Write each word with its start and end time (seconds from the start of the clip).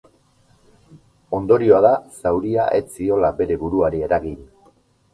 Ondorioa 1.41 1.83
da 1.87 1.93
zauria 2.23 2.67
ez 2.81 2.83
ziola 2.97 3.33
bere 3.43 3.63
buruari 3.67 4.07
eragin. 4.11 4.39